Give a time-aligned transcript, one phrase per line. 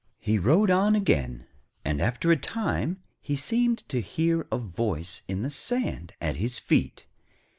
[0.17, 1.45] }]He rode on again,
[1.85, 6.57] and after a time he seemed to hear a voice in the sand at his
[6.57, 7.05] feet.